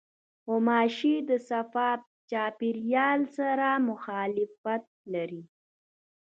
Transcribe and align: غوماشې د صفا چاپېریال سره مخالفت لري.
غوماشې 0.45 1.15
د 1.29 1.31
صفا 1.49 1.89
چاپېریال 2.29 3.19
سره 3.37 3.67
مخالفت 3.89 4.83
لري. 5.13 5.43